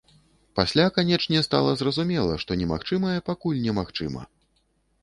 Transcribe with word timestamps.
Пасля, 0.59 0.85
канечне, 0.95 1.43
стала 1.47 1.75
зразумела, 1.83 2.33
што 2.45 2.51
немагчымае 2.63 3.15
пакуль 3.31 3.65
немагчыма. 3.69 4.31